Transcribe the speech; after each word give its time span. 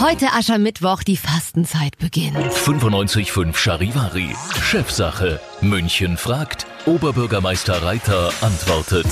Heute 0.00 0.32
Aschermittwoch, 0.32 1.02
die 1.02 1.16
Fastenzeit 1.16 1.98
beginnt. 1.98 2.36
95.5 2.36 3.56
Charivari. 3.56 4.32
Chefsache. 4.62 5.40
München 5.60 6.16
fragt. 6.16 6.66
Oberbürgermeister 6.86 7.82
Reiter 7.82 8.30
antwortet. 8.40 9.06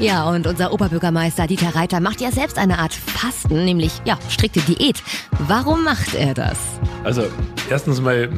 Ja, 0.00 0.28
und 0.28 0.48
unser 0.48 0.72
Oberbürgermeister 0.72 1.46
Dieter 1.46 1.76
Reiter 1.76 2.00
macht 2.00 2.20
ja 2.20 2.32
selbst 2.32 2.58
eine 2.58 2.80
Art 2.80 2.92
Fasten, 2.92 3.64
nämlich 3.64 3.92
ja, 4.04 4.18
strikte 4.28 4.60
Diät. 4.62 5.00
Warum 5.46 5.84
macht 5.84 6.16
er 6.16 6.34
das? 6.34 6.58
Also, 7.04 7.22
erstens 7.70 8.00
mal 8.00 8.28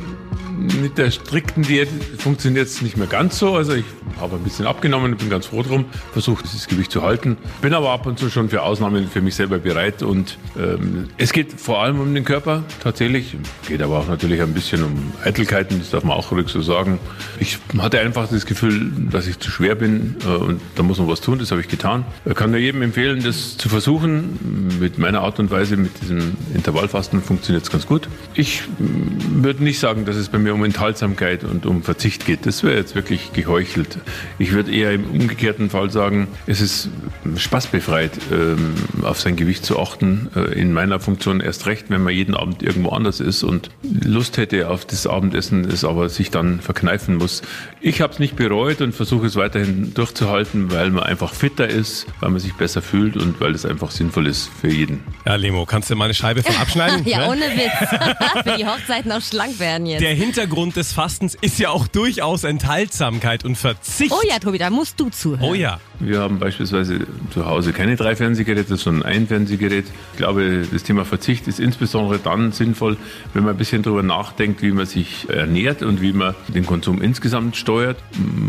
mit 0.58 0.98
der 0.98 1.10
strikten 1.10 1.62
Diät 1.62 1.88
funktioniert 2.18 2.66
es 2.66 2.82
nicht 2.82 2.96
mehr 2.96 3.06
ganz 3.06 3.38
so. 3.38 3.54
Also 3.54 3.74
ich 3.74 3.84
habe 4.20 4.36
ein 4.36 4.42
bisschen 4.42 4.66
abgenommen, 4.66 5.16
bin 5.16 5.30
ganz 5.30 5.46
froh 5.46 5.62
drum, 5.62 5.84
versuche 6.12 6.42
dieses 6.42 6.66
Gewicht 6.66 6.90
zu 6.90 7.02
halten. 7.02 7.36
Bin 7.60 7.74
aber 7.74 7.90
ab 7.90 8.06
und 8.06 8.18
zu 8.18 8.30
schon 8.30 8.48
für 8.48 8.62
Ausnahmen 8.62 9.08
für 9.08 9.20
mich 9.20 9.36
selber 9.36 9.58
bereit. 9.58 10.02
Und 10.02 10.38
ähm, 10.58 11.08
es 11.16 11.32
geht 11.32 11.60
vor 11.60 11.80
allem 11.82 12.00
um 12.00 12.14
den 12.14 12.24
Körper 12.24 12.64
tatsächlich. 12.82 13.36
Geht 13.68 13.82
aber 13.82 13.98
auch 13.98 14.08
natürlich 14.08 14.42
ein 14.42 14.52
bisschen 14.52 14.82
um 14.82 15.12
Eitelkeiten, 15.24 15.78
das 15.78 15.90
darf 15.90 16.04
man 16.04 16.16
auch 16.16 16.32
ruhig 16.32 16.48
so 16.48 16.60
sagen. 16.60 16.98
Ich 17.38 17.58
hatte 17.78 18.00
einfach 18.00 18.28
das 18.28 18.46
Gefühl, 18.46 18.90
dass 19.10 19.26
ich 19.26 19.38
zu 19.38 19.50
schwer 19.50 19.74
bin 19.74 20.16
äh, 20.24 20.28
und 20.28 20.60
da 20.74 20.82
muss 20.82 20.98
man 20.98 21.08
was 21.08 21.20
tun. 21.20 21.38
Das 21.38 21.50
habe 21.50 21.60
ich 21.60 21.68
getan. 21.68 22.04
Ich 22.24 22.34
kann 22.34 22.50
nur 22.50 22.60
jedem 22.60 22.82
empfehlen, 22.82 23.22
das 23.22 23.56
zu 23.56 23.68
versuchen. 23.68 24.78
Mit 24.80 24.98
meiner 24.98 25.20
Art 25.20 25.38
und 25.38 25.50
Weise, 25.50 25.76
mit 25.76 26.00
diesem 26.02 26.36
Intervallfasten 26.54 27.22
funktioniert 27.22 27.64
es 27.64 27.70
ganz 27.70 27.86
gut. 27.86 28.08
Ich 28.34 28.62
würde 28.78 29.62
nicht 29.62 29.78
sagen, 29.78 30.04
dass 30.04 30.16
es 30.16 30.28
bei 30.28 30.38
mir 30.38 30.47
mir 30.48 30.54
um 30.54 30.64
Enthaltsamkeit 30.64 31.44
und 31.44 31.66
um 31.66 31.82
Verzicht 31.82 32.24
geht. 32.24 32.46
Das 32.46 32.62
wäre 32.62 32.76
jetzt 32.76 32.94
wirklich 32.94 33.32
geheuchelt. 33.32 33.98
Ich 34.38 34.52
würde 34.52 34.72
eher 34.72 34.92
im 34.92 35.04
umgekehrten 35.04 35.70
Fall 35.70 35.90
sagen, 35.90 36.28
es 36.46 36.60
ist 36.60 36.88
spaßbefreit, 37.36 38.12
ähm, 38.32 38.74
auf 39.02 39.20
sein 39.20 39.36
Gewicht 39.36 39.64
zu 39.64 39.78
achten. 39.78 40.30
Äh, 40.34 40.58
in 40.58 40.72
meiner 40.72 41.00
Funktion 41.00 41.40
erst 41.40 41.66
recht, 41.66 41.86
wenn 41.90 42.02
man 42.02 42.14
jeden 42.14 42.34
Abend 42.34 42.62
irgendwo 42.62 42.90
anders 42.90 43.20
ist 43.20 43.42
und 43.42 43.70
Lust 43.82 44.38
hätte 44.38 44.70
auf 44.70 44.86
das 44.86 45.06
Abendessen, 45.06 45.66
es 45.66 45.84
aber 45.84 46.08
sich 46.08 46.30
dann 46.30 46.60
verkneifen 46.60 47.16
muss. 47.16 47.42
Ich 47.80 48.00
habe 48.00 48.12
es 48.12 48.18
nicht 48.18 48.36
bereut 48.36 48.80
und 48.80 48.94
versuche 48.94 49.26
es 49.26 49.36
weiterhin 49.36 49.92
durchzuhalten, 49.94 50.72
weil 50.72 50.90
man 50.90 51.04
einfach 51.04 51.34
fitter 51.34 51.68
ist, 51.68 52.06
weil 52.20 52.30
man 52.30 52.40
sich 52.40 52.54
besser 52.54 52.80
fühlt 52.80 53.16
und 53.16 53.40
weil 53.40 53.54
es 53.54 53.66
einfach 53.66 53.90
sinnvoll 53.90 54.26
ist 54.26 54.50
für 54.60 54.68
jeden. 54.68 55.02
Ja, 55.26 55.36
Lemo, 55.36 55.66
kannst 55.66 55.90
du 55.90 55.96
mal 55.96 56.06
eine 56.06 56.14
Scheibe 56.14 56.42
von 56.42 56.56
abschneiden? 56.56 57.02
ja, 57.04 57.18
ne? 57.18 57.28
ohne 57.28 57.40
Witz. 57.40 58.44
für 58.44 58.56
die 58.56 58.66
Hochzeiten 58.66 59.12
auch 59.12 59.20
schlank 59.20 59.58
werden 59.58 59.86
jetzt. 59.86 60.00
Der 60.00 60.14
Hintergrund 60.38 60.76
des 60.76 60.92
Fastens 60.92 61.34
ist 61.40 61.58
ja 61.58 61.70
auch 61.70 61.88
durchaus 61.88 62.44
Enthaltsamkeit 62.44 63.44
und 63.44 63.58
Verzicht. 63.58 64.12
oh 64.12 64.20
ja, 64.24 64.38
Tobi, 64.38 64.58
da 64.58 64.70
musst 64.70 65.00
du 65.00 65.10
zuhören. 65.10 65.42
Oh 65.42 65.52
ja. 65.52 65.80
Wir 65.98 66.20
haben 66.20 66.38
beispielsweise 66.38 67.08
zu 67.30 67.44
Hause 67.44 67.72
keine 67.72 67.96
drei 67.96 68.14
Fernsehgeräte, 68.14 68.76
sondern 68.76 69.02
ein 69.02 69.26
Fernsehgerät. 69.26 69.86
Ich 70.12 70.18
glaube, 70.18 70.64
das 70.70 70.84
Thema 70.84 71.04
Verzicht 71.04 71.48
ist 71.48 71.58
insbesondere 71.58 72.20
dann 72.20 72.52
sinnvoll, 72.52 72.96
wenn 73.34 73.42
man 73.42 73.54
ein 73.54 73.56
bisschen 73.56 73.82
darüber 73.82 74.04
nachdenkt, 74.04 74.62
wie 74.62 74.70
man 74.70 74.86
sich 74.86 75.28
ernährt 75.28 75.82
und 75.82 76.00
wie 76.00 76.12
man 76.12 76.36
den 76.46 76.64
Konsum 76.64 77.02
insgesamt 77.02 77.56
steuert. 77.56 77.96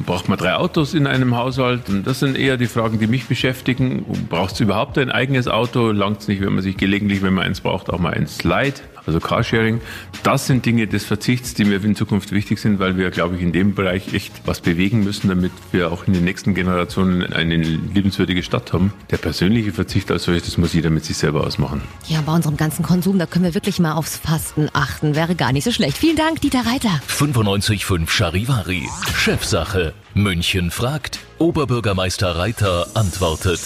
Braucht 0.05 0.29
man 0.29 0.37
drei 0.37 0.53
Autos 0.53 0.93
in 0.93 1.07
einem 1.07 1.35
Haushalt? 1.35 1.89
Und 1.89 2.05
das 2.05 2.19
sind 2.19 2.37
eher 2.37 2.57
die 2.57 2.67
Fragen, 2.67 2.99
die 2.99 3.07
mich 3.07 3.25
beschäftigen. 3.25 4.05
Braucht 4.29 4.53
es 4.53 4.59
überhaupt 4.59 4.99
ein 4.99 5.09
eigenes 5.09 5.47
Auto? 5.47 5.89
Langt 5.89 6.21
es 6.21 6.27
nicht, 6.27 6.41
wenn 6.41 6.53
man 6.53 6.61
sich 6.61 6.77
gelegentlich, 6.77 7.23
wenn 7.23 7.33
man 7.33 7.45
eins 7.45 7.61
braucht, 7.61 7.89
auch 7.89 7.97
mal 7.97 8.13
eins 8.13 8.43
leiht? 8.43 8.83
Also 9.09 9.19
Carsharing. 9.19 9.81
Das 10.21 10.45
sind 10.45 10.67
Dinge 10.67 10.85
des 10.85 11.03
Verzichts, 11.03 11.55
die 11.55 11.65
mir 11.65 11.83
in 11.83 11.95
Zukunft 11.95 12.31
wichtig 12.31 12.59
sind, 12.59 12.77
weil 12.77 12.95
wir, 12.95 13.09
glaube 13.09 13.37
ich, 13.37 13.41
in 13.41 13.51
dem 13.51 13.73
Bereich 13.73 14.13
echt 14.13 14.31
was 14.45 14.61
bewegen 14.61 15.03
müssen, 15.03 15.29
damit 15.29 15.51
wir 15.71 15.91
auch 15.91 16.05
in 16.05 16.13
den 16.13 16.23
nächsten 16.23 16.53
Generationen 16.53 17.23
eine 17.33 17.55
liebenswürdige 17.55 18.43
Stadt 18.43 18.71
haben. 18.71 18.93
Der 19.09 19.17
persönliche 19.17 19.71
Verzicht 19.71 20.11
als 20.11 20.25
solches, 20.25 20.43
das 20.43 20.57
muss 20.59 20.73
jeder 20.73 20.91
mit 20.91 21.05
sich 21.05 21.17
selber 21.17 21.43
ausmachen. 21.43 21.81
Ja, 22.07 22.21
bei 22.21 22.35
unserem 22.35 22.55
ganzen 22.55 22.83
Konsum, 22.83 23.17
da 23.17 23.25
können 23.25 23.45
wir 23.45 23.55
wirklich 23.55 23.79
mal 23.79 23.93
aufs 23.93 24.17
Fasten 24.17 24.69
achten. 24.73 25.15
Wäre 25.15 25.33
gar 25.33 25.53
nicht 25.53 25.63
so 25.63 25.71
schlecht. 25.71 25.97
Vielen 25.97 26.15
Dank, 26.15 26.41
Dieter 26.41 26.67
Reiter. 26.67 27.01
95.5 27.07 28.11
Charivari. 28.11 28.87
Chefsache. 29.15 29.95
München 30.13 30.69
fragt. 30.69 31.17
Oberbürgermeister 31.39 32.35
Reiter 32.35 32.85
antwortet. 32.93 33.59